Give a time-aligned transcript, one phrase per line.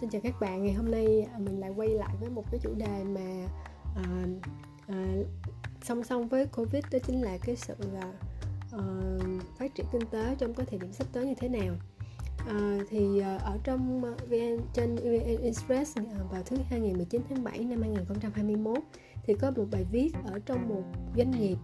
[0.00, 2.60] Xin chào các bạn, ngày hôm nay à, mình lại quay lại với một cái
[2.62, 3.48] chủ đề mà
[3.96, 4.26] à,
[4.86, 5.14] à,
[5.82, 8.12] song song với Covid đó chính là cái sự là à,
[8.72, 9.18] ờ,
[9.58, 11.74] phát triển kinh tế trong cái thời điểm sắp tới như thế nào.
[12.48, 16.94] À, thì à, ở trong à, VN trên VN Express à, vào thứ hai ngày
[16.94, 18.78] 19 tháng 7 năm 2021
[19.22, 20.82] thì có một bài viết ở trong một
[21.16, 21.56] doanh nghiệp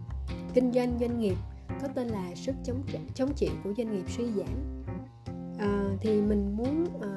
[0.53, 1.35] kinh doanh doanh nghiệp
[1.81, 2.83] có tên là sức chống
[3.15, 4.83] chống chịu của doanh nghiệp suy giảm
[5.57, 7.16] à, thì mình muốn à,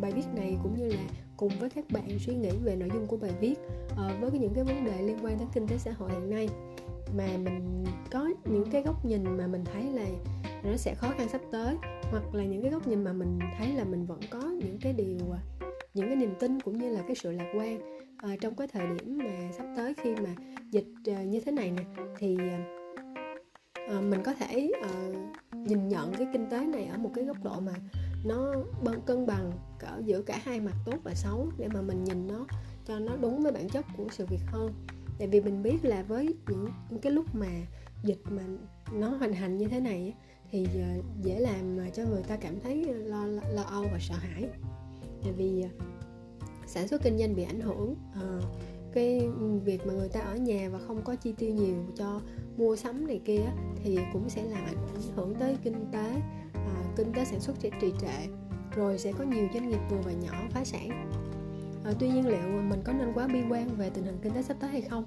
[0.00, 1.02] bài viết này cũng như là
[1.36, 3.54] cùng với các bạn suy nghĩ về nội dung của bài viết
[3.96, 6.48] ờ, với những cái vấn đề liên quan đến kinh tế xã hội hiện nay.
[7.16, 10.06] Mà mình có những cái góc nhìn mà mình thấy là
[10.64, 11.76] nó sẽ khó khăn sắp tới
[12.10, 14.92] hoặc là những cái góc nhìn mà mình thấy là mình vẫn có những cái
[14.92, 15.38] điều ờ,
[15.94, 17.80] những cái niềm tin cũng như là cái sự lạc quan
[18.16, 20.34] à, trong cái thời điểm mà sắp tới khi mà
[20.70, 21.82] dịch à, như thế này nè.
[22.18, 22.38] Thì
[23.74, 24.90] à, mình có thể à,
[25.52, 27.72] nhìn nhận cái kinh tế này ở một cái góc độ mà
[28.24, 28.54] nó
[29.06, 32.46] cân bằng cỡ giữa cả hai mặt tốt và xấu để mà mình nhìn nó
[32.84, 34.72] cho nó đúng với bản chất của sự việc hơn.
[35.18, 37.50] Tại vì mình biết là với những, những cái lúc mà
[38.02, 38.42] dịch mà
[38.92, 40.14] nó hoành hành như thế này
[40.50, 43.98] thì ờ, dễ làm cho người ta cảm thấy ờ, lo lo, lo âu và
[44.00, 44.48] sợ hãi.
[45.22, 45.68] Tại vì ờ,
[46.66, 48.40] sản xuất kinh doanh bị ảnh hưởng à,
[48.92, 49.28] cái
[49.64, 52.20] việc mà người ta ở nhà và không có chi tiêu nhiều cho
[52.56, 53.42] mua sắm này kia
[53.84, 56.20] thì cũng sẽ làm ảnh hưởng tới kinh tế
[56.66, 58.28] À, kinh tế sản xuất sẽ trì trệ
[58.76, 61.10] rồi sẽ có nhiều doanh nghiệp vừa và nhỏ phá sản.
[61.84, 64.42] À, tuy nhiên liệu mình có nên quá bi quan về tình hình kinh tế
[64.42, 65.04] sắp tới hay không?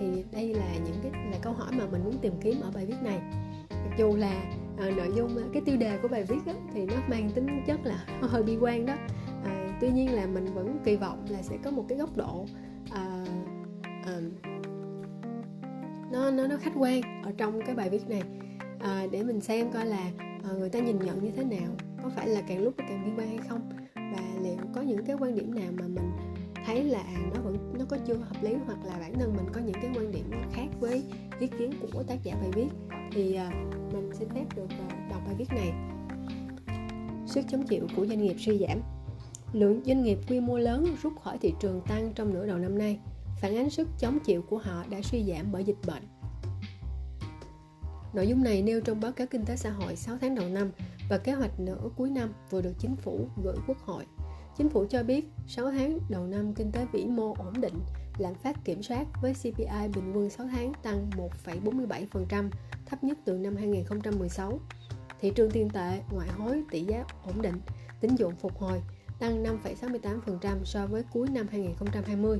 [0.00, 2.86] Thì đây là những cái là câu hỏi mà mình muốn tìm kiếm ở bài
[2.86, 3.20] viết này.
[3.70, 4.42] Mặc dù là
[4.78, 7.62] à, nội dung à, cái tiêu đề của bài viết đó, thì nó mang tính
[7.66, 8.94] chất là hơi bi quan đó.
[9.44, 12.46] À, tuy nhiên là mình vẫn kỳ vọng là sẽ có một cái góc độ
[12.90, 13.24] à,
[13.82, 14.20] à,
[16.12, 18.22] nó nó nó khách quan ở trong cái bài viết này.
[18.80, 20.10] À, để mình xem coi là
[20.44, 21.76] à, người ta nhìn nhận như thế nào?
[22.02, 23.70] Có phải là càng lúc càng bi quan hay không?
[23.94, 26.10] Và liệu có những cái quan điểm nào mà mình
[26.66, 29.46] thấy là à, nó vẫn nó có chưa hợp lý hoặc là bản thân mình
[29.52, 31.02] có những cái quan điểm khác với
[31.40, 32.68] ý kiến của tác giả bài viết?
[33.12, 33.50] Thì à,
[33.92, 35.72] mình xin phép được à, đọc bài viết này.
[37.26, 38.80] Sức chống chịu của doanh nghiệp suy giảm.
[39.52, 42.78] Lượng doanh nghiệp quy mô lớn rút khỏi thị trường tăng trong nửa đầu năm
[42.78, 42.98] nay.
[43.40, 46.02] Phản ánh sức chống chịu của họ đã suy giảm bởi dịch bệnh.
[48.12, 50.70] Nội dung này nêu trong báo cáo kinh tế xã hội 6 tháng đầu năm
[51.08, 54.04] và kế hoạch nửa cuối năm vừa được chính phủ gửi Quốc hội.
[54.56, 57.74] Chính phủ cho biết 6 tháng đầu năm kinh tế vĩ mô ổn định,
[58.18, 61.10] lạm phát kiểm soát với CPI bình quân 6 tháng tăng
[61.44, 62.50] 1,47%,
[62.86, 64.60] thấp nhất từ năm 2016.
[65.20, 67.60] Thị trường tiền tệ, ngoại hối, tỷ giá ổn định,
[68.00, 68.82] tín dụng phục hồi,
[69.18, 72.38] tăng 5,68% so với cuối năm 2020.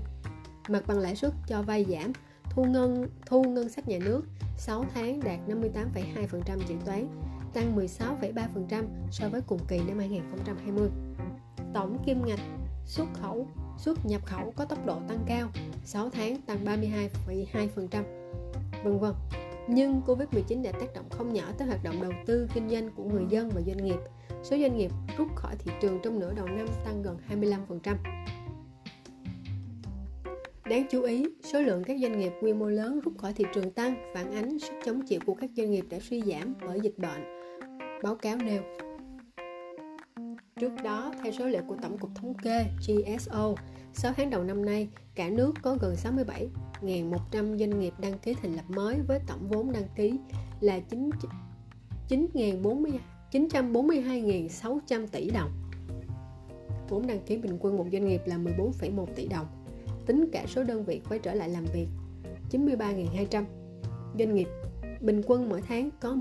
[0.69, 2.12] Mặt bằng lãi suất cho vay giảm,
[2.50, 4.22] thu ngân thu ngân sách nhà nước
[4.56, 7.06] 6 tháng đạt 58,2% dự toán,
[7.52, 10.88] tăng 16,3% so với cùng kỳ năm 2020.
[11.74, 12.40] Tổng kim ngạch
[12.86, 13.46] xuất khẩu,
[13.78, 15.48] xuất nhập khẩu có tốc độ tăng cao,
[15.84, 18.02] 6 tháng tăng 32,2%,
[18.84, 19.14] vân vân.
[19.68, 23.04] Nhưng Covid-19 đã tác động không nhỏ tới hoạt động đầu tư kinh doanh của
[23.04, 23.98] người dân và doanh nghiệp.
[24.42, 27.94] Số doanh nghiệp rút khỏi thị trường trong nửa đầu năm tăng gần 25%.
[30.70, 33.70] Đáng chú ý, số lượng các doanh nghiệp quy mô lớn rút khỏi thị trường
[33.70, 36.98] tăng phản ánh sức chống chịu của các doanh nghiệp đã suy giảm bởi dịch
[36.98, 37.25] bệnh.
[38.03, 38.62] Báo cáo nêu.
[40.60, 43.54] Trước đó, theo số liệu của Tổng cục Thống kê GSO,
[43.92, 45.94] 6 tháng đầu năm nay, cả nước có gần
[46.82, 50.19] 67.100 doanh nghiệp đăng ký thành lập mới với tổng vốn đăng ký
[50.60, 51.10] là 9,
[52.09, 55.50] 942.600 tỷ đồng.
[56.88, 59.47] Vốn đăng ký bình quân một doanh nghiệp là 14,1 tỷ đồng
[60.10, 61.87] tính cả số đơn vị quay trở lại làm việc
[62.50, 63.44] 93.200
[64.19, 64.48] doanh nghiệp
[65.00, 66.16] bình quân mỗi tháng có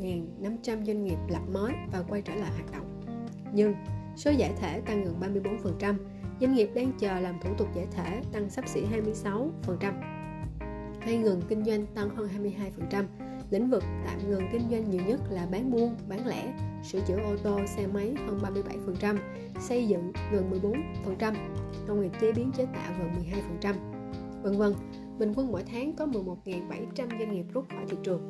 [0.00, 3.00] 15.500 doanh nghiệp lập mới và quay trở lại hoạt động.
[3.52, 3.74] Nhưng
[4.16, 5.14] số giải thể tăng gần
[5.80, 5.94] 34%
[6.40, 8.80] doanh nghiệp đang chờ làm thủ tục giải thể tăng sắp xỉ
[9.70, 9.92] 26%
[11.00, 12.28] hay ngừng kinh doanh tăng hơn
[12.90, 13.04] 22%
[13.50, 16.54] lĩnh vực tạm ngừng kinh doanh nhiều nhất là bán buôn, bán lẻ,
[16.84, 18.40] sửa chữa ô tô, xe máy hơn
[19.00, 19.16] 37%,
[19.60, 20.50] xây dựng gần
[21.18, 21.34] 14%,
[21.88, 23.10] công nghiệp chế biến chế tạo gần
[23.60, 23.74] 12%,
[24.42, 24.72] vân vân.
[25.18, 28.28] Bình quân mỗi tháng có 11.700 doanh nghiệp rút khỏi thị trường.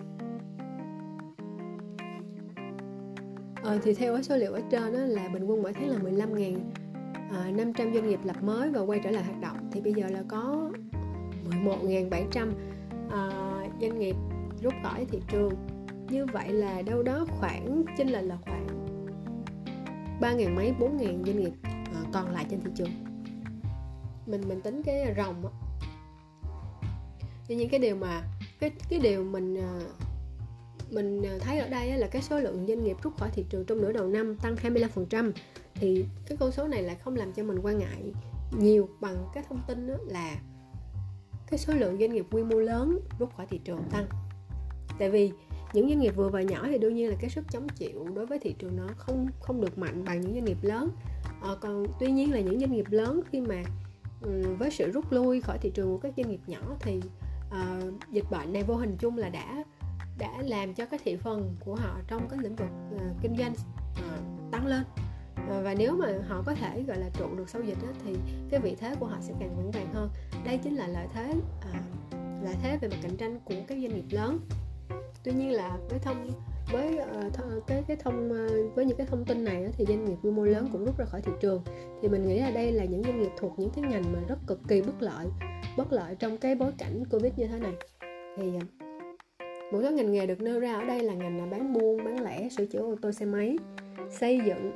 [3.62, 6.58] Ờ, thì theo số liệu ở trên đó là bình quân mỗi tháng là 15.500
[7.30, 10.22] à, doanh nghiệp lập mới và quay trở lại hoạt động thì bây giờ là
[10.28, 10.70] có
[11.64, 12.48] 11.700
[13.10, 13.30] à,
[13.80, 14.16] doanh nghiệp
[14.62, 15.52] rút khỏi thị trường
[16.08, 18.57] như vậy là đâu đó khoảng chênh lệch là khoảng
[20.20, 22.90] ba ngàn mấy, bốn ngàn doanh nghiệp ờ, còn lại trên thị trường.
[24.26, 25.52] Mình mình tính cái rồng á.
[27.46, 28.22] Thì những cái điều mà,
[28.60, 29.80] cái cái điều mình ờ,
[30.90, 33.64] mình ờ, thấy ở đây là cái số lượng doanh nghiệp rút khỏi thị trường
[33.64, 35.32] trong nửa đầu năm tăng 25%
[35.74, 38.12] thì cái con số này lại không làm cho mình quan ngại
[38.58, 40.36] nhiều bằng cái thông tin đó là
[41.46, 44.06] cái số lượng doanh nghiệp quy mô lớn rút khỏi thị trường tăng.
[44.98, 45.32] Tại vì
[45.72, 48.26] những doanh nghiệp vừa và nhỏ thì đương nhiên là cái sức chống chịu đối
[48.26, 50.90] với thị trường nó không không được mạnh bằng những doanh nghiệp lớn.
[51.42, 53.62] À, còn tuy nhiên là những doanh nghiệp lớn khi mà
[54.22, 57.00] um, với sự rút lui khỏi thị trường của các doanh nghiệp nhỏ thì
[57.48, 59.64] uh, dịch bệnh này vô hình chung là đã
[60.18, 63.52] đã làm cho cái thị phần của họ trong cái lĩnh vực uh, kinh doanh
[63.52, 64.82] uh, tăng lên.
[65.34, 68.16] Uh, và nếu mà họ có thể gọi là trụ được sau dịch đó, thì
[68.50, 70.10] cái vị thế của họ sẽ càng vững vàng hơn.
[70.44, 71.74] Đây chính là lợi thế uh,
[72.44, 74.38] lợi thế về mặt cạnh tranh của các doanh nghiệp lớn
[75.28, 76.30] tuy nhiên là với thông
[76.72, 80.04] với uh, th- cái cái thông uh, với những cái thông tin này thì doanh
[80.04, 81.62] nghiệp quy mô lớn cũng rút ra khỏi thị trường.
[82.02, 84.38] Thì mình nghĩ là đây là những doanh nghiệp thuộc những cái ngành mà rất
[84.46, 85.26] cực kỳ bất lợi
[85.76, 87.72] bất lợi trong cái bối cảnh covid như thế này.
[88.36, 88.62] Thì uh,
[89.72, 92.24] một số ngành nghề được nêu ra ở đây là ngành là bán buôn bán
[92.24, 93.56] lẻ sửa chữa ô tô xe máy
[94.10, 94.72] xây dựng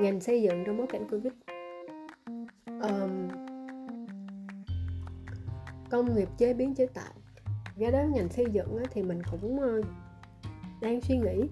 [0.00, 1.32] ngành xây dựng trong bối cảnh covid.
[2.66, 3.28] Um,
[5.90, 7.12] công nghiệp chế biến chế tạo
[7.76, 9.82] ra đó ngành xây dựng thì mình cũng ờ,
[10.80, 11.48] đang suy nghĩ.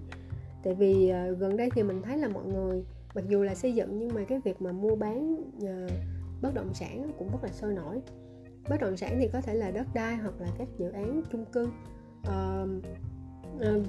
[0.63, 2.83] Tại vì ờ, gần đây thì mình thấy là mọi người
[3.15, 5.87] mặc dù là xây dựng nhưng mà cái việc mà mua bán ờ,
[6.41, 8.01] bất động sản cũng rất là sôi nổi.
[8.69, 11.45] Bất động sản thì có thể là đất đai hoặc là các dự án chung
[11.45, 11.69] cư.
[12.23, 12.65] À,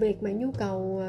[0.01, 1.03] việc mà nhu cầu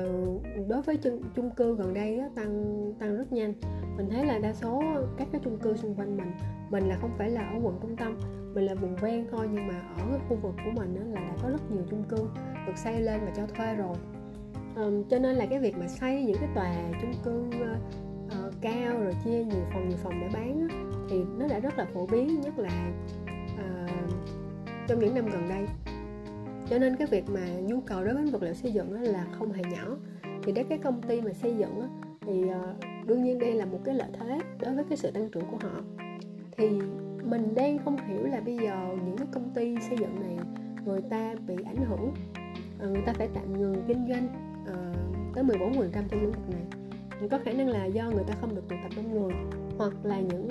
[0.67, 3.53] đối với chung, chung cư gần đây đó, tăng tăng rất nhanh.
[3.97, 4.83] Mình thấy là đa số
[5.17, 6.31] các cái chung cư xung quanh mình
[6.69, 8.19] mình là không phải là ở quận trung tâm
[8.53, 11.21] mình là vùng ven thôi nhưng mà ở cái khu vực của mình đó là
[11.21, 12.17] đã có rất nhiều chung cư
[12.67, 13.95] được xây lên và cho thuê rồi.
[14.75, 18.97] Um, cho nên là cái việc mà xây những cái tòa chung cư uh, cao
[18.99, 20.75] rồi chia nhiều phòng nhiều phòng để bán á,
[21.09, 22.91] thì nó đã rất là phổ biến nhất là
[23.53, 23.91] uh,
[24.87, 25.65] trong những năm gần đây.
[26.69, 29.51] Cho nên cái việc mà nhu cầu đối với vật liệu xây dựng là không
[29.51, 29.97] hề nhỏ.
[30.43, 31.81] Thì đấy cái công ty mà xây dựng
[32.21, 35.29] thì uh, đương nhiên đây là một cái lợi thế đối với cái sự tăng
[35.29, 35.81] trưởng của họ.
[36.57, 36.69] Thì
[37.25, 40.37] mình đang không hiểu là bây giờ những cái công ty xây dựng này
[40.85, 42.13] người ta bị ảnh hưởng
[42.79, 44.27] ờ, người ta phải tạm ngừng kinh doanh
[44.63, 46.63] uh, tới 14% trong lĩnh vực này.
[47.31, 49.33] Có khả năng là do người ta không được tụ tập đông người
[49.77, 50.47] hoặc là những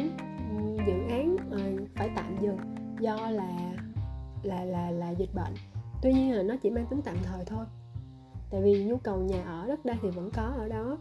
[0.86, 2.58] dự án uh, phải tạm dừng
[3.00, 3.74] do là
[4.42, 5.54] là là là dịch bệnh.
[6.02, 7.64] Tuy nhiên là nó chỉ mang tính tạm thời thôi.
[8.50, 10.98] Tại vì nhu cầu nhà ở đất đai thì vẫn có ở đó.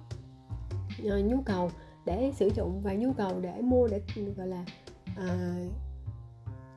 [1.04, 1.70] Nhu cầu
[2.06, 4.02] để sử dụng và nhu cầu để mua để
[4.38, 4.66] gọi là
[5.18, 5.58] à,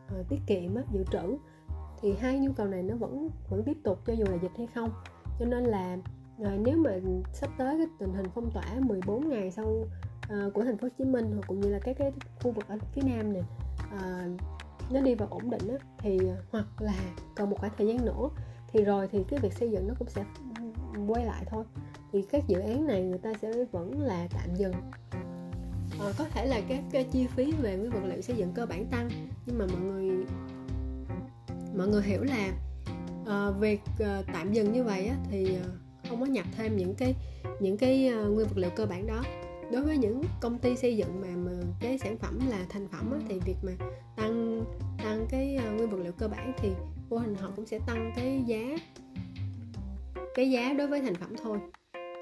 [0.08, 1.36] à, tiết kiệm á, dự trữ
[2.00, 4.66] thì hai nhu cầu này nó vẫn vẫn tiếp tục cho dù là dịch hay
[4.74, 4.90] không.
[5.38, 5.96] Cho nên là
[6.44, 6.90] à, nếu mà
[7.32, 9.84] sắp tới cái tình hình phong tỏa 14 ngày sau
[10.28, 12.68] à, của thành phố Hồ Chí Minh hoặc cũng như là các cái khu vực
[12.68, 13.42] ở phía Nam này
[13.90, 14.28] à,
[14.90, 16.18] nó đi vào ổn định á, thì
[16.50, 16.94] hoặc là
[17.36, 18.28] còn một khoảng thời gian nữa
[18.72, 20.24] thì rồi thì cái việc xây dựng nó cũng sẽ
[21.08, 21.64] quay lại thôi.
[22.12, 24.74] Thì các dự án này người ta sẽ vẫn là tạm dừng
[26.00, 28.66] à, có thể là các cái chi phí về nguyên vật liệu xây dựng cơ
[28.66, 29.10] bản tăng
[29.46, 30.24] nhưng mà mọi người
[31.76, 32.52] mọi người hiểu là
[33.26, 35.64] à, việc à, tạm dừng như vậy á, thì à,
[36.08, 37.14] không có nhập thêm những cái
[37.60, 39.22] những cái à, nguyên vật liệu cơ bản đó.
[39.72, 43.12] Đối với những công ty xây dựng mà, mà cái sản phẩm là thành phẩm
[43.12, 43.72] á, thì việc mà
[44.16, 44.64] tăng
[44.98, 46.68] tăng cái à, nguyên vật liệu cơ bản thì
[47.08, 48.76] vô hình họ cũng sẽ tăng cái giá
[50.34, 51.58] cái giá đối với thành phẩm thôi.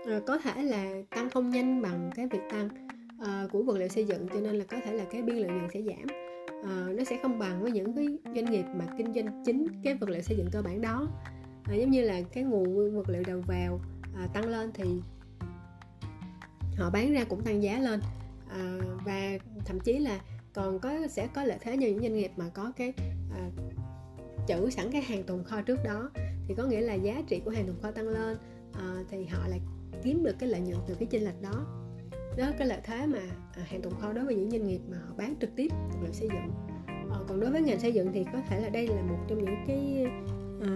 [0.07, 2.92] À, có thể là tăng không nhanh bằng cái việc tăng
[3.23, 5.51] uh, của vật liệu xây dựng cho nên là có thể là cái biên lợi
[5.51, 6.07] nhuận sẽ giảm.
[6.61, 9.95] Uh, nó sẽ không bằng với những cái doanh nghiệp mà kinh doanh chính cái
[9.95, 11.09] vật liệu xây dựng cơ bản đó.
[11.71, 13.81] Uh, giống như là cái nguồn vật liệu đầu vào
[14.25, 14.85] uh, tăng lên thì
[16.77, 18.01] họ bán ra cũng tăng giá lên.
[18.47, 20.21] Uh, và thậm chí là
[20.53, 22.93] còn có sẽ có lợi thế như những doanh nghiệp mà có cái
[23.31, 23.53] uh,
[24.49, 26.11] trữ sẵn cái hàng tồn kho trước đó.
[26.49, 28.37] Thì có nghĩa là giá trị của hàng tồn kho tăng lên
[28.71, 29.61] uh, thì họ lại
[30.03, 31.67] kiếm được cái lợi nhuận từ cái chênh lệch đó
[32.37, 33.19] đó là cái lợi thế mà
[33.57, 35.99] à, hàng tồn kho đối với những doanh nghiệp mà họ bán trực tiếp vật
[36.03, 36.53] liệu xây dựng.
[36.87, 39.45] À, còn đối với ngành xây dựng thì có thể là đây là một trong
[39.45, 40.07] những cái
[40.61, 40.71] à,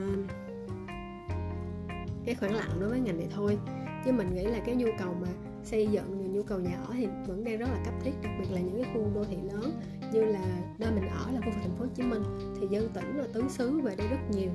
[2.24, 3.58] cái khoảng lặng đối với ngành này thôi.
[4.04, 5.28] Chứ mình nghĩ là cái nhu cầu mà
[5.62, 8.46] xây dựng nhu cầu nhà ở thì vẫn đang rất là cấp thiết đặc biệt
[8.50, 9.70] là những cái khu đô thị lớn
[10.12, 10.40] như là
[10.78, 12.22] nơi mình ở là khu vực thành phố Hồ Chí Minh
[12.60, 14.50] thì dân tỉnh và tứ xứ về đây rất nhiều.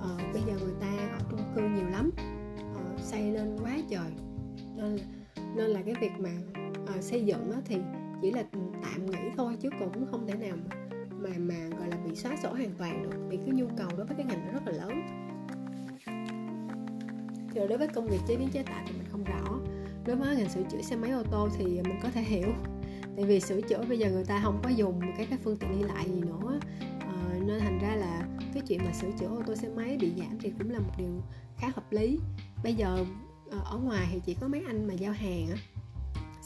[0.00, 2.10] À, bây giờ người ta ở chung cư nhiều lắm
[2.58, 4.10] à, xây lên quá trời.
[4.76, 4.98] Nên
[5.56, 6.30] nên là cái việc mà
[6.96, 7.76] uh, xây dựng đó thì
[8.22, 8.44] chỉ là
[8.82, 10.76] tạm nghỉ thôi chứ cũng không thể nào mà
[11.10, 13.18] mà, mà gọi là bị xóa sổ hoàn toàn được.
[13.28, 15.02] Vì cái nhu cầu đối với cái ngành nó rất là lớn.
[17.54, 19.58] Thì đối với công nghiệp chế biến chế tạo thì mình không rõ.
[20.06, 22.48] Đối với ngành sửa chữa xe máy ô tô thì mình có thể hiểu.
[23.16, 25.78] Tại vì sửa chữa bây giờ người ta không có dùng các cái phương tiện
[25.78, 26.60] đi lại gì nữa.
[27.00, 30.12] À, nên thành ra là cái chuyện mà sửa chữa ô tô xe máy bị
[30.16, 31.22] giảm thì cũng là một điều
[31.56, 32.18] khá hợp lý.
[32.62, 33.04] Bây giờ
[33.50, 35.56] Ờ, ở ngoài thì chỉ có mấy anh mà giao hàng á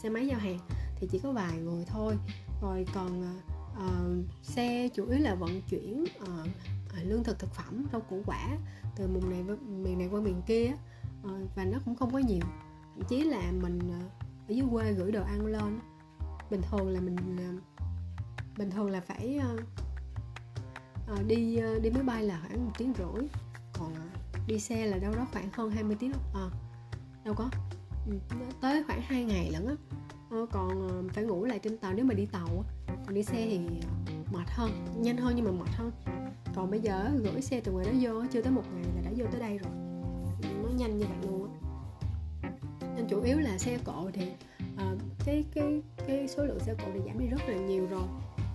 [0.03, 0.59] xe máy giao hàng
[0.95, 2.17] thì chỉ có vài người thôi.
[2.61, 3.35] Rồi còn
[3.73, 6.47] uh, xe chủ yếu là vận chuyển uh,
[7.03, 8.57] lương thực thực phẩm rau củ quả
[8.95, 10.71] từ vùng này miền này qua miền kia
[11.23, 12.43] uh, và nó cũng không có nhiều.
[12.95, 15.79] Thậm chí là mình uh, ở dưới quê gửi đồ ăn lên
[16.49, 17.15] bình thường là mình
[17.55, 17.63] uh,
[18.57, 19.59] bình thường là phải uh,
[21.13, 23.27] uh, đi uh, đi máy bay là khoảng một tiếng rưỡi
[23.73, 26.53] còn uh, đi xe là đâu đó khoảng hơn 20 tiếng uh,
[27.25, 27.49] đâu có.
[28.07, 28.13] Ừ,
[28.61, 29.75] tới khoảng 2 ngày lận á.
[30.31, 32.63] Ờ, còn ờ, phải ngủ lại trên tàu nếu mà đi tàu
[33.05, 33.59] còn đi xe thì
[34.31, 35.91] mệt hơn nhanh hơn nhưng mà mệt hơn.
[36.55, 39.11] Còn bây giờ gửi xe từ ngoài đó vô chưa tới một ngày là đã
[39.17, 39.71] vô tới đây rồi.
[40.63, 41.49] Nó nhanh như vậy luôn
[42.41, 42.49] á.
[42.95, 44.31] Nên chủ yếu là xe cộ thì
[44.73, 48.03] uh, cái cái cái số lượng xe cộ thì giảm đi rất là nhiều rồi.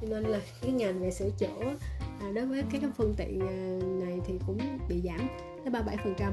[0.01, 1.77] Cho nên là cái ngành về sửa chữa
[2.21, 4.59] à, đối với các cái phương tiện à, này thì cũng
[4.89, 5.29] bị giảm
[5.65, 6.33] tới 37 phần trăm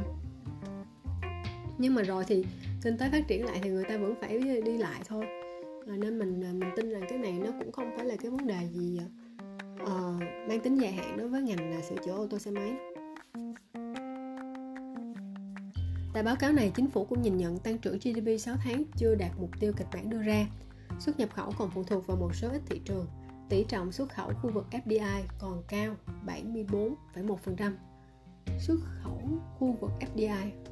[1.83, 2.45] nhưng mà rồi thì
[2.81, 5.25] kinh tế phát triển lại thì người ta vẫn phải đi lại thôi
[5.87, 8.31] à, nên mình ờ, mình tin rằng cái này nó cũng không phải là cái
[8.31, 8.99] vấn đề gì
[9.81, 9.89] uh,
[10.47, 12.73] mang tính dài hạn đối với ngành sửa chữa ô tô xe máy
[16.13, 19.15] Tại báo cáo này, chính phủ cũng nhìn nhận tăng trưởng GDP 6 tháng chưa
[19.15, 20.47] đạt mục tiêu kịch bản đưa ra.
[20.99, 23.07] Xuất nhập khẩu còn phụ thuộc vào một số ít thị trường
[23.49, 27.71] tỷ trọng xuất khẩu khu vực FDI còn cao 74,1%.
[28.59, 29.21] Xuất khẩu
[29.59, 30.62] khu vực FDI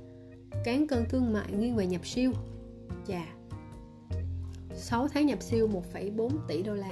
[0.64, 2.32] cán cân thương mại nghiêng về nhập siêu.
[3.08, 3.26] Chà.
[4.76, 6.92] 6 tháng nhập siêu 1,4 tỷ đô la.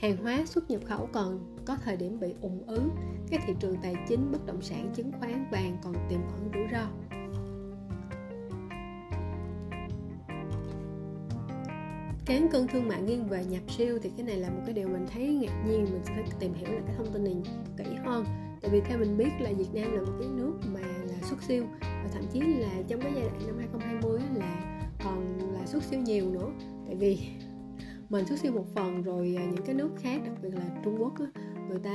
[0.00, 2.82] Hàng hóa xuất nhập khẩu còn có thời điểm bị ủng ứ.
[3.30, 6.66] Các thị trường tài chính bất động sản chứng khoán vàng còn tiềm ẩn rủi
[6.72, 6.86] ro.
[12.24, 14.88] Cán cân thương mại nghiêng về nhập siêu thì cái này là một cái điều
[14.88, 15.84] mình thấy ngạc nhiên.
[15.84, 17.36] Mình sẽ phải tìm hiểu lại cái thông tin này
[17.76, 18.24] kỹ hơn.
[18.60, 20.80] Tại vì theo mình biết là Việt Nam là một cái nước mà
[21.30, 21.64] xuất siêu.
[21.80, 26.00] Và thậm chí là trong cái giai đoạn năm 2020 là còn là xuất siêu
[26.00, 26.50] nhiều nữa.
[26.86, 27.18] Tại vì
[28.08, 30.96] mình xuất siêu một phần rồi à, những cái nước khác đặc biệt là Trung
[30.98, 31.12] Quốc
[31.68, 31.94] người ta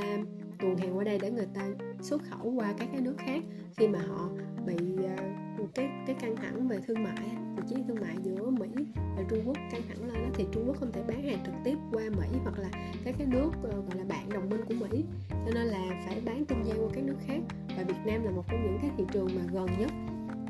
[0.58, 1.68] tuồn hàng qua đây để người ta
[2.00, 3.42] xuất khẩu qua các cái nước khác.
[3.76, 4.28] Khi mà họ
[4.66, 8.68] bị uh, cái cái căng thẳng về thương mại cuộc chiến thương mại giữa Mỹ
[9.16, 11.54] và Trung Quốc căng thẳng lên đó, thì Trung Quốc không thể bán hàng trực
[11.64, 12.68] tiếp qua Mỹ hoặc là
[13.04, 15.04] các cái nước uh, gọi là bạn đồng minh của Mỹ.
[15.30, 17.40] Cho nên là phải bán trung gian qua các nước khác
[17.76, 19.90] và Việt Nam là một trong những cái thị trường mà gần nhất.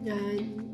[0.06, 0.32] À,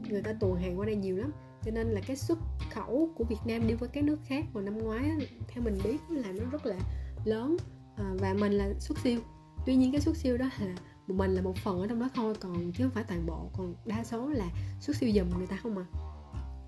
[0.09, 1.32] người ta tuồn hàng qua đây nhiều lắm.
[1.64, 2.38] Cho nên là cái xuất
[2.71, 5.11] khẩu của Việt Nam đi với các nước khác vào năm ngoái
[5.49, 6.76] theo mình biết là nó rất là
[7.25, 7.56] lớn.
[7.97, 9.21] À, và mình là xuất siêu.
[9.66, 10.75] Tuy nhiên cái xuất siêu đó là
[11.06, 13.50] mình là một phần ở trong đó thôi còn chứ không phải toàn bộ.
[13.56, 15.85] Còn đa số là xuất siêu dùm người ta không à.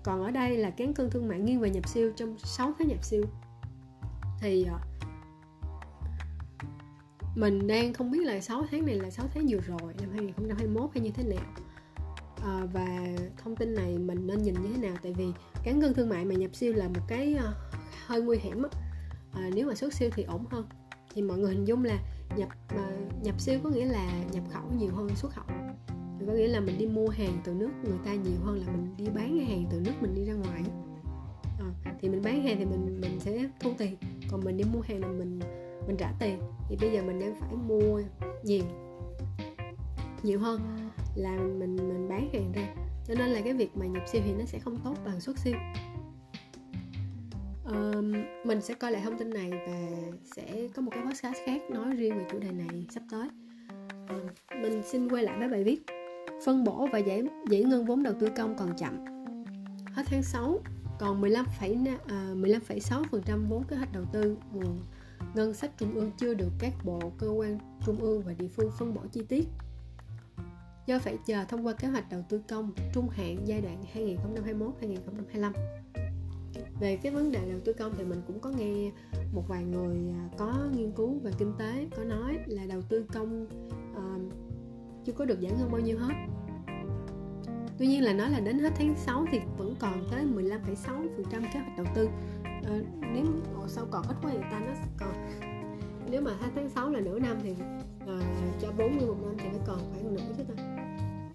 [0.03, 2.87] Còn ở đây là cán cân thương mại nghiêng về nhập siêu trong 6 tháng
[2.87, 3.25] nhập siêu.
[4.39, 4.79] Thì à,
[7.35, 10.89] mình đang không biết là 6 tháng này là 6 tháng vừa rồi năm 2021
[10.93, 11.45] hay như thế nào.
[12.43, 12.87] À, và
[13.43, 14.97] thông tin này mình nên nhìn như thế nào?
[15.03, 15.25] Tại vì
[15.63, 17.55] cán cân thương mại mà nhập siêu là một cái uh,
[18.05, 18.69] hơi nguy hiểm á.
[19.31, 20.65] À, nếu mà xuất siêu thì ổn hơn.
[21.13, 21.99] Thì mọi người hình dung là
[22.37, 22.89] nhập mà
[23.23, 25.45] nhập siêu có nghĩa là nhập khẩu nhiều hơn xuất khẩu.
[26.27, 28.95] Có nghĩa là mình đi mua hàng từ nước người ta nhiều hơn là mình
[28.97, 30.63] đi bán hàng từ nước mình đi ra ngoài
[31.59, 33.95] à, thì mình bán hàng thì mình mình sẽ thu tiền.
[34.31, 35.39] Còn mình đi mua hàng là mình
[35.87, 36.39] mình trả tiền.
[36.69, 38.01] Thì bây giờ mình đang phải mua
[38.43, 38.63] nhiều.
[40.23, 40.61] Nhiều hơn
[41.15, 42.73] là mình mình bán hàng ra.
[43.07, 45.37] Cho nên là cái việc mà nhập siêu thì nó sẽ không tốt bằng xuất
[45.37, 45.55] siêu.
[47.65, 48.13] Um,
[48.45, 49.77] mình sẽ coi lại thông tin này và
[50.35, 53.29] sẽ có một cái podcast khác nói riêng về chủ đề này sắp tới.
[54.09, 55.85] Um, mình xin quay lại với bài viết.
[56.45, 59.05] Phân bổ và giải giải ngân vốn đầu tư công còn chậm.
[59.93, 60.59] Hết tháng 6
[60.99, 64.79] còn 15, uh, 15,6% vốn kế hoạch đầu tư nguồn
[65.35, 68.71] ngân sách trung ương chưa được các bộ cơ quan trung ương và địa phương
[68.77, 69.47] phân bổ chi tiết.
[70.85, 75.51] Do phải chờ thông qua kế hoạch đầu tư công trung hạn giai đoạn 2021-2025
[76.79, 78.91] về cái vấn đề đầu tư công thì mình cũng có nghe
[79.33, 83.05] một vài người à, có nghiên cứu về kinh tế có nói là đầu tư
[83.13, 83.47] công
[83.91, 84.33] uh,
[85.05, 86.13] chưa có được giải ngân bao nhiêu hết.
[87.77, 91.59] Tuy nhiên là nói là đến hết tháng 6 thì vẫn còn tới 15,6% kế
[91.59, 92.09] hoạch đầu tư
[92.65, 92.79] à,
[93.13, 94.59] Nếu ồ, sao còn ít quá vậy ta?
[94.59, 95.13] Nó còn
[96.11, 97.53] Nếu mà tháng tháng 6 là nửa năm thì
[98.07, 98.19] à,
[98.61, 100.63] cho 40 một năm thì nó còn khoảng nửa chứ ta.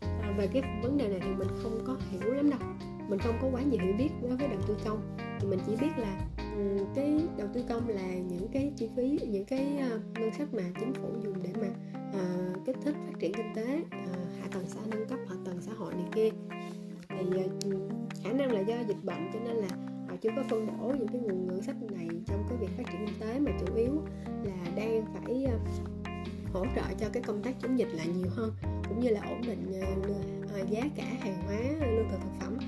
[0.00, 2.60] À, Về cái vấn đề này thì mình không có hiểu lắm đâu.
[3.08, 5.16] Mình không có quá nhiều hiểu biết đối với đầu tư công.
[5.40, 6.20] Thì mình chỉ biết là
[6.56, 10.54] um, cái đầu tư công là những cái chi phí những cái uh, ngân sách
[10.54, 11.68] mà chính phủ dùng để mà
[12.20, 15.60] uh, kích thích phát triển kinh tế uh, hạ tầng xã nâng cấp hạ tầng
[15.60, 16.30] xã hội này kia.
[17.08, 17.92] Thì uh,
[18.24, 19.68] khả năng là do dịch bệnh cho nên là
[20.10, 22.84] họ chưa có phân bổ những cái nguồn ngân sách này trong cái việc phát
[22.92, 24.02] triển kinh tế mà chủ yếu
[24.44, 25.58] là đang phải ờ,
[26.52, 28.52] hỗ trợ cho cái công tác chống dịch là nhiều hơn
[28.88, 30.10] cũng như là ổn định ờ,
[30.54, 32.58] ờ, giá cả hàng hóa lương thực thực phẩm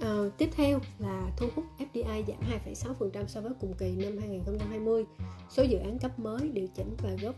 [0.00, 5.04] À, tiếp theo là thu hút FDI giảm 2,6% so với cùng kỳ năm 2020.
[5.50, 7.34] Số dự án cấp mới điều chỉnh và góp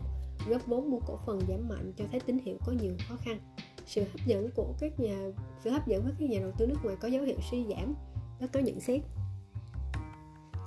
[0.49, 3.39] góp vốn mua cổ phần giảm mạnh cho thấy tín hiệu có nhiều khó khăn.
[3.85, 5.17] Sự hấp dẫn của các nhà
[5.63, 7.95] sự hấp dẫn với các nhà đầu tư nước ngoài có dấu hiệu suy giảm.
[8.39, 9.01] Nó có nhận xét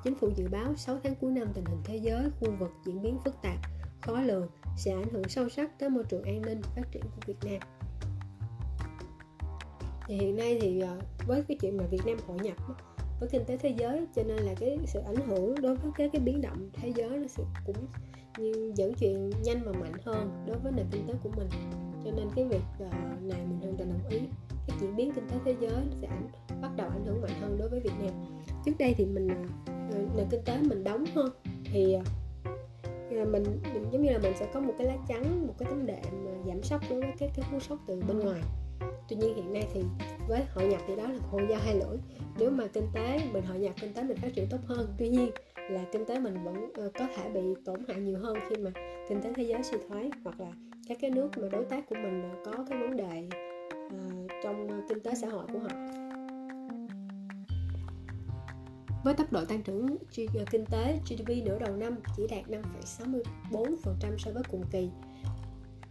[0.04, 3.02] Chính phủ dự báo 6 tháng cuối năm tình hình thế giới, khu vực diễn
[3.02, 3.58] biến phức tạp,
[4.00, 7.20] khó lường sẽ ảnh hưởng sâu sắc tới môi trường an ninh phát triển của
[7.26, 7.68] Việt Nam.
[10.06, 10.96] Thì hiện nay thì à,
[11.26, 12.56] với cái chuyện mà Việt Nam hội nhập
[13.20, 16.10] với kinh tế thế giới cho nên là cái sự ảnh hưởng đối với các
[16.12, 17.76] cái biến động thế giới nó sẽ cũng
[18.38, 21.48] như dẫn chuyện nhanh và mạnh hơn đối với nền kinh tế của mình.
[22.04, 24.18] Cho nên cái việc uh, này mình hoàn toàn đồng ý.
[24.66, 26.28] Cái diễn biến kinh tế thế giới sẽ ảnh
[26.62, 28.14] bắt đầu ảnh hưởng mạnh hơn đối với Việt Nam.
[28.64, 31.30] Trước đây thì mình uh, nền kinh tế mình đóng hơn
[31.64, 35.54] thì uh, mình, mình giống như là mình sẽ có một cái lá chắn một
[35.58, 36.04] cái tấm đệm
[36.46, 38.40] giảm sốc đối với các cái cú sốc từ bên ngoài
[39.10, 39.82] tuy nhiên hiện nay thì
[40.28, 41.98] với hội nhập thì đó là hồ dao hai lưỡi.
[42.38, 44.94] Nếu mà kinh tế mình hội nhập kinh tế mình phát triển tốt hơn.
[44.98, 45.30] Tuy nhiên
[45.70, 48.70] là kinh tế mình vẫn ờ, có thể bị tổn hại nhiều hơn khi mà
[49.08, 50.52] kinh tế thế giới suy thoái hoặc là
[50.88, 53.28] các cái nước mà đối tác của mình có cái vấn đề
[53.86, 55.68] uh, trong kinh tế xã hội của họ.
[59.04, 59.86] Với tốc độ tăng trưởng
[60.34, 62.62] ờ, kinh tế GDP nửa đầu năm chỉ đạt
[63.52, 64.90] 5,64% so với cùng kỳ.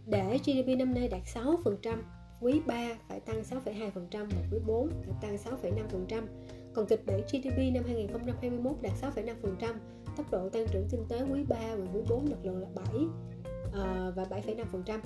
[0.06, 1.96] Để GDP năm nay đạt 6%,
[2.40, 6.22] quý 3 phải tăng 6,2% và quý 4 phải tăng 6,5%.
[6.74, 9.74] Còn kịch bản GDP năm 2021 đạt 6,5%,
[10.16, 13.10] tốc độ tăng trưởng kinh tế quý 3 và quý 4 lần là 7 uh,
[13.72, 14.98] ờ, và 7,5%.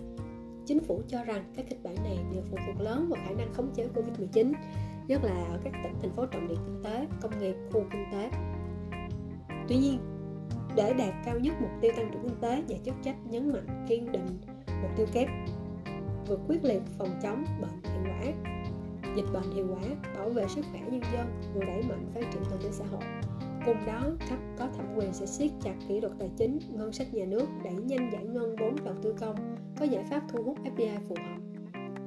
[0.67, 3.55] Chính phủ cho rằng các kịch bản này đều phụ thuộc lớn vào khả năng
[3.55, 4.53] khống chế Covid-19,
[5.09, 8.05] nhất là ở các tỉnh thành phố trọng điểm kinh tế, công nghiệp, khu kinh
[8.13, 8.31] tế.
[9.69, 9.99] Tuy nhiên,
[10.77, 13.87] để đạt cao nhất mục tiêu tăng trưởng kinh tế, nhà chức trách nhấn mạnh
[13.89, 14.39] kiên định
[14.83, 15.29] mục tiêu kép
[16.29, 18.33] vừa quyết liệt phòng chống bệnh hiệu quả.
[19.17, 22.43] Dịch bệnh hiệu quả bảo vệ sức khỏe nhân dân, vừa đẩy mạnh phát triển
[22.51, 23.03] kinh tế xã hội.
[23.67, 27.15] Cùng đó, cấp có thẩm quyền sẽ siết chặt kỷ luật tài chính, ngân sách
[27.15, 30.59] nhà nước đẩy nhanh giải ngân vốn đầu tư công, có giải pháp thu hút
[30.65, 31.39] fdi phù hợp.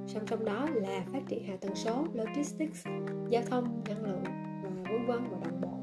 [0.08, 2.86] Song song đó là phát triển hạ tầng số, logistics,
[3.30, 4.24] giao thông, năng lượng
[4.64, 5.74] và vân vân và đồng bộ.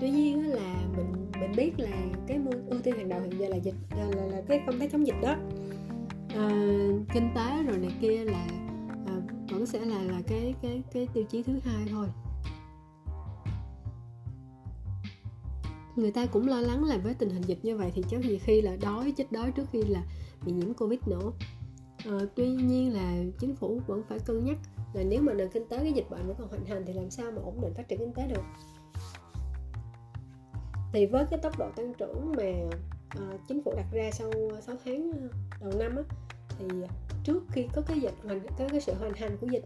[0.00, 1.19] Tuy nhiên là mình
[1.50, 4.42] mình biết là cái ưu tiên hàng đầu hiện giờ là dịch là, là, là
[4.48, 5.36] cái công tác chống dịch đó.
[6.28, 6.48] À,
[7.14, 8.46] kinh tế rồi này kia là
[9.06, 9.14] à,
[9.50, 12.06] vẫn sẽ là là cái cái cái tiêu chí thứ hai thôi.
[15.96, 18.38] Người ta cũng lo lắng là với tình hình dịch như vậy thì chắc gì
[18.38, 20.02] khi là đói chết đói trước khi là
[20.46, 21.32] bị nhiễm covid nữa.
[22.06, 24.58] À, tuy nhiên là chính phủ vẫn phải cân nhắc
[24.94, 27.10] là nếu mà nền kinh tế cái dịch bệnh vẫn còn hoành hành thì làm
[27.10, 28.42] sao mà ổn định phát triển kinh tế được?
[30.92, 32.52] Thì với cái tốc độ tăng trưởng mà
[33.18, 36.02] uh, chính phủ đặt ra sau ờ, 6 tháng ờ, đầu năm á,
[36.58, 36.66] thì
[37.24, 39.64] trước khi có cái dịch hoành có cái sự hoành hành của dịch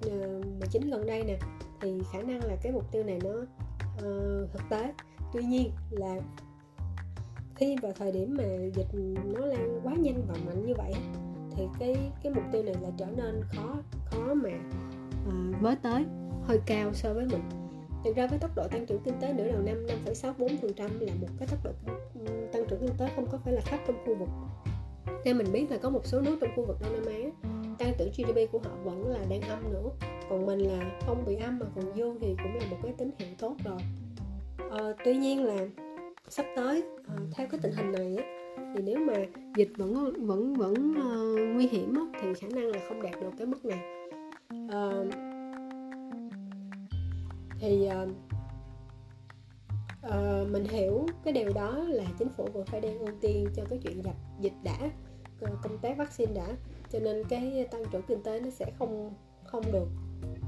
[0.60, 1.38] 19 ờ, gần đây nè
[1.80, 4.92] thì khả năng là cái mục tiêu này nó uh, thực tế.
[5.32, 6.20] Tuy nhiên là
[7.54, 8.86] khi vào thời điểm mà dịch
[9.24, 10.92] nó lan quá nhanh và mạnh như vậy
[11.56, 14.50] thì cái cái mục tiêu này là trở nên khó khó mà
[15.28, 16.04] uh, với tới
[16.44, 17.63] hơi cao so với mình.
[18.04, 21.28] Thực ra với tốc độ tăng trưởng kinh tế nửa đầu năm 5,64% là một
[21.38, 21.70] cái tốc độ
[22.52, 24.28] tăng trưởng kinh tế không có phải là thấp trong khu vực.
[25.24, 27.92] Theo mình biết là có một số nước trong khu vực Đông Nam Á tăng
[27.98, 29.90] trưởng GDP của họ vẫn là đang âm nữa.
[30.30, 33.10] Còn mình là không bị âm mà còn dương thì cũng là một cái tín
[33.18, 33.78] hiệu tốt rồi.
[34.70, 35.66] À, tuy nhiên là
[36.28, 38.24] sắp tới à, theo cái tình hình này á,
[38.74, 39.14] thì nếu mà
[39.56, 43.30] dịch vẫn vẫn vẫn uh, nguy hiểm á, thì khả năng là không đạt được
[43.38, 43.80] cái mức này.
[44.66, 45.23] Uh,
[47.58, 48.08] thì uh,
[50.06, 53.62] uh, mình hiểu cái điều đó là chính phủ vẫn phải đang ưu tiên cho
[53.70, 54.90] cái chuyện dập dịch đã
[55.62, 56.56] công tác vaccine đã.
[56.92, 59.14] Cho nên cái tăng trưởng kinh tế nó sẽ không
[59.44, 59.88] không được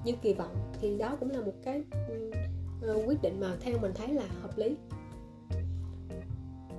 [0.04, 0.72] như kỳ vọng.
[0.80, 1.82] Thì đó cũng là một cái
[2.90, 4.76] uh, quyết định mà theo mình thấy là hợp lý.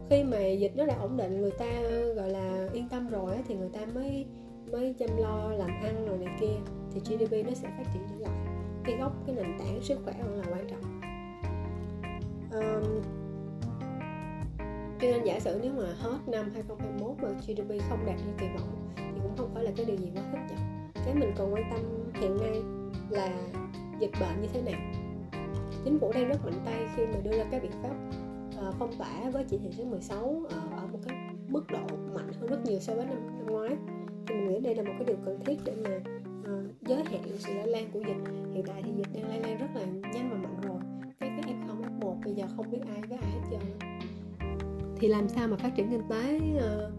[0.10, 1.82] Khi mà dịch nó đã ổn định người ta
[2.16, 4.26] gọi là yên tâm rồi thì người ta mới
[4.72, 6.56] mới chăm lo làm ăn rồi này kia
[6.92, 8.47] thì GDP nó sẽ phát triển trở lại
[8.88, 11.02] cái gốc cái nền tảng sức khỏe vẫn là quan trọng.
[12.52, 13.02] Um,
[15.02, 18.48] cho nên giả sử nếu mà hết năm 2021 mà GDP không đạt như kỳ
[18.56, 20.60] vọng thì cũng không phải là cái điều gì quá hấp dẫn.
[21.06, 21.80] Cái mình còn quan tâm
[22.22, 22.62] hiện nay
[23.10, 23.34] là
[24.00, 24.82] dịch bệnh như thế nào.
[25.84, 27.96] Chính phủ đang rất mạnh tay khi mà đưa ra các biện pháp
[28.68, 31.98] uh, phong tỏa với chỉ thị số 16 uh, ờ, ở một cái mức độ
[32.14, 33.76] mạnh hơn rất nhiều so với năm, năm ngoái.
[34.28, 36.17] Thì mình nghĩ đây là một cái điều cần thiết để mà
[36.54, 38.32] uh, giới hạn sự lây lan của dịch.
[38.54, 40.80] Hiện tại thì dịch đang lây lan rất là nhanh và mạnh rồi.
[41.20, 43.98] Các cái f0 f1 bây giờ không biết ai với ai hết trơn
[45.00, 46.94] thì làm sao mà phát triển kinh tế uh,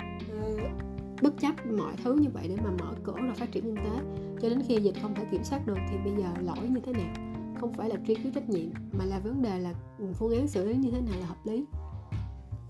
[0.45, 3.77] uh, bất chấp mọi thứ như vậy để mà mở cửa rồi phát triển kinh
[3.77, 4.23] tế?
[4.41, 6.93] Cho đến khi dịch không thể kiểm soát được thì bây giờ lỗi như thế
[6.93, 7.15] nào?
[7.61, 9.75] Không phải là truy cứu trách nhiệm mà là vấn đề là
[10.15, 11.65] phương án xử lý như thế nào là hợp lý?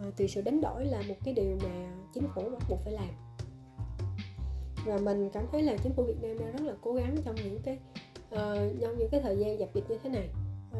[0.00, 2.92] À, thì sự đánh đổi là một cái điều mà chính phủ bắt buộc phải
[2.92, 3.27] làm
[4.88, 7.34] và mình cảm thấy là chính phủ Việt Nam đang rất là cố gắng trong
[7.34, 7.78] những cái
[8.34, 10.28] uh, trong những cái thời gian dập dịch như thế này.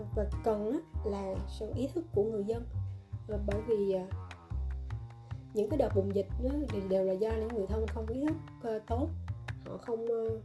[0.01, 2.65] Uh, và cần là sự ý thức của người dân.
[3.35, 4.03] Uh, bởi vì uh,
[5.55, 8.21] những cái đợt bùng dịch đó, thì đều là do những người thân không ý
[8.27, 8.37] thức
[8.77, 9.09] uh, tốt.
[9.67, 10.43] Họ không uh,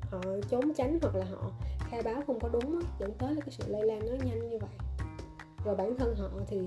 [0.00, 0.20] họ
[0.50, 3.64] trốn tránh hoặc là họ khai báo không có đúng dẫn tới là cái sự
[3.66, 4.70] lây lan nó nhanh như vậy.
[5.64, 6.58] Rồi bản thân họ thì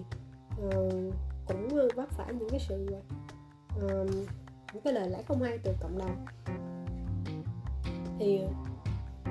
[0.65, 1.13] uh,
[1.47, 2.87] cũng vấp phải những cái sự
[3.85, 4.09] uh,
[4.73, 6.25] những cái lời lẽ không hay từ cộng đồng.
[8.19, 8.39] Thì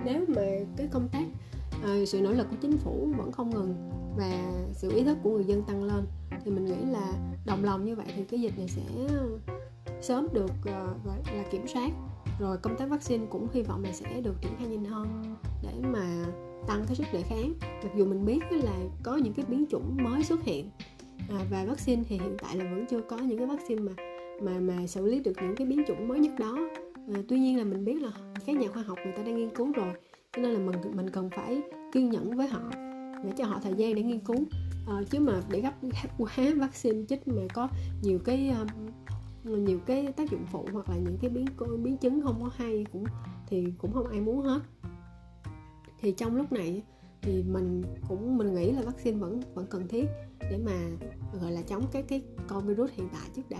[0.04, 0.42] nếu mà
[0.76, 1.24] cái công tác
[1.78, 3.74] uh, sự nỗ lực của chính phủ vẫn không ngừng
[4.16, 6.06] và sự ý thức của người dân tăng lên
[6.44, 7.12] thì mình nghĩ là
[7.46, 8.82] đồng lòng như vậy thì cái dịch này sẽ
[10.00, 11.90] sớm được uh, gọi là kiểm soát.
[12.38, 15.72] Rồi công tác vaccine cũng hy vọng là sẽ được triển khai nhanh hơn để
[15.82, 16.26] mà
[16.66, 17.52] tăng cái sức đề kháng.
[17.60, 20.70] Mặc dù mình biết là có những cái biến chủng mới xuất hiện
[21.28, 23.92] à, và vaccine thì hiện tại là vẫn chưa có những cái vaccine mà
[24.42, 26.58] mà mà xử lý được những cái biến chủng mới nhất đó.
[27.14, 28.10] À, tuy nhiên là mình biết là
[28.46, 29.92] các nhà khoa học người ta đang nghiên cứu rồi
[30.32, 32.70] cho nên là mình mình cần phải kiên nhẫn với họ
[33.24, 34.36] để cho họ thời gian để nghiên cứu.
[34.88, 35.72] À, chứ mà để gấp
[36.18, 37.68] quá vaccine chích mà có
[38.02, 38.66] nhiều cái um,
[39.64, 41.46] nhiều cái tác dụng phụ hoặc là những cái biến
[41.82, 43.04] biến chứng không có hay cũng
[43.46, 44.60] thì cũng không ai muốn hết.
[46.00, 46.82] Thì trong lúc này
[47.22, 50.04] thì mình cũng mình nghĩ là vaccine vẫn vẫn cần thiết
[50.50, 50.72] để mà
[51.40, 53.58] gọi là chống cái cái con virus hiện tại trước đã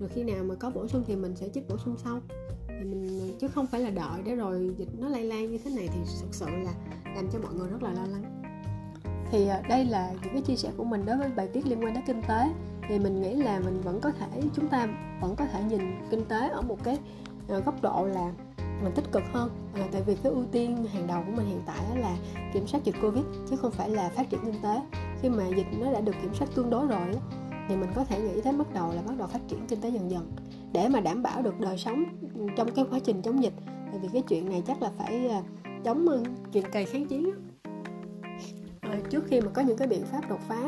[0.00, 2.20] rồi khi nào mà có bổ sung thì mình sẽ chích bổ sung sau.
[2.68, 5.70] Thì mình chứ không phải là đợi để rồi dịch nó lây lan như thế
[5.70, 6.72] này thì thực sự là
[7.14, 8.42] làm cho mọi người rất là lo lắng.
[9.30, 11.84] Thì à, đây là những cái chia sẻ của mình đối với bài viết liên
[11.84, 12.48] quan đến kinh tế.
[12.88, 14.88] Thì mình nghĩ là mình vẫn có thể chúng ta
[15.20, 15.80] vẫn có thể nhìn
[16.10, 16.98] kinh tế ở một cái
[17.48, 18.32] à, góc độ là
[18.82, 19.50] mình tích cực hơn.
[19.74, 22.16] À, tại vì cái ưu tiên hàng đầu của mình hiện tại là
[22.52, 24.80] kiểm soát dịch covid chứ không phải là phát triển kinh tế.
[25.22, 27.00] Khi mà dịch nó đã được kiểm soát tương đối rồi
[27.68, 29.88] thì mình có thể nghĩ tới bắt đầu là bắt đầu phát triển kinh tế
[29.88, 30.32] dần dần.
[30.72, 32.04] Để mà đảm bảo được đời sống
[32.56, 35.42] trong cái quá trình chống dịch tại vì cái chuyện này chắc là phải à,
[35.84, 36.06] chống
[36.52, 37.30] chuyện cày kháng chiến
[38.80, 40.62] à, trước khi mà có những cái biện pháp đột phá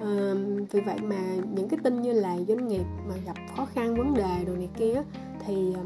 [0.00, 0.34] à,
[0.70, 1.20] vì vậy mà
[1.54, 4.68] những cái tin như là doanh nghiệp mà gặp khó khăn vấn đề đồ này
[4.78, 5.02] kia
[5.46, 5.82] thì ờ,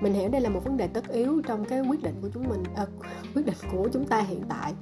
[0.00, 2.48] mình hiểu đây là một vấn đề tất yếu trong cái quyết định của chúng
[2.48, 2.86] mình à,
[3.34, 4.72] quyết định của chúng ta hiện tại.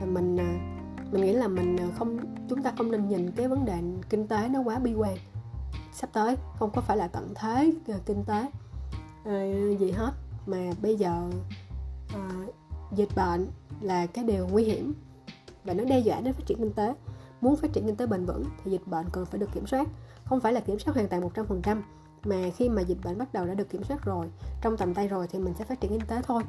[0.00, 0.71] Và mình à,
[1.12, 4.28] mình nghĩ là mình ờ, không chúng ta không nên nhìn cái vấn đề kinh
[4.28, 5.16] tế nó quá bi quan.
[5.92, 8.46] Sắp tới không có phải là tận thế ờ, kinh tế
[9.24, 9.40] ờ,
[9.78, 10.12] gì hết.
[10.46, 11.30] Mà bây giờ
[12.14, 12.30] à,
[12.92, 13.46] dịch bệnh
[13.80, 14.94] là cái điều nguy hiểm
[15.64, 16.94] và nó đe dọa đến phát triển kinh tế.
[17.40, 19.88] Muốn phát triển kinh tế bền vững thì dịch bệnh cần phải được kiểm soát
[20.24, 21.82] không phải là kiểm soát hoàn toàn 100%
[22.24, 24.26] mà khi mà dịch bệnh bắt đầu đã được kiểm soát rồi
[24.62, 26.42] trong tầm tay rồi thì mình sẽ phát triển kinh tế thôi.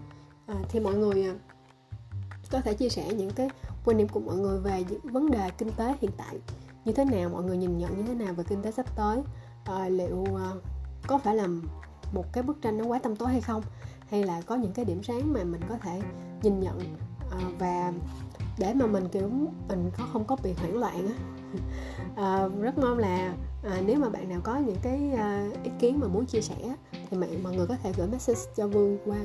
[0.46, 1.34] À, thì mọi người
[2.52, 3.50] có thể chia sẻ những cái
[3.86, 6.40] quan điểm của mọi người về những vấn đề kinh tế hiện tại
[6.86, 9.22] như thế nào mọi người nhìn nhận như thế nào về kinh tế sắp tới?
[9.66, 10.52] À, liệu à,
[11.08, 11.48] có phải là
[12.14, 13.64] một cái bức tranh nó quá tăm tối hay không?
[14.10, 16.02] Hay là có những cái điểm sáng mà mình có thể
[16.42, 16.80] nhìn nhận
[17.32, 17.94] à, và
[18.58, 19.30] để mà mình kiểu
[19.70, 21.14] mình có không có bị hoảng loạn á?
[22.16, 26.00] À, rất mong là à, nếu mà bạn nào có những cái à, ý kiến
[26.00, 26.76] mà muốn chia sẻ
[27.10, 29.18] thì mọi, mọi người có thể gửi message cho Vương qua.